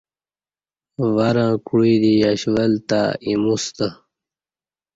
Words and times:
ورں 1.15 1.53
کوعی 1.67 1.95
دی 2.01 2.13
یش 2.23 2.41
ول 2.53 2.73
تں 2.89 3.05
ایموستہ 3.25 3.87